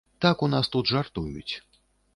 Так 0.25 0.39
у 0.47 0.49
нас 0.53 0.71
тут 0.77 0.89
жартуюць. 0.95 1.53